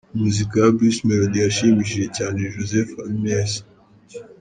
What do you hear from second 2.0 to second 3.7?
cyane Joseph Habineza.